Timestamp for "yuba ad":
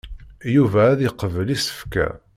0.55-0.99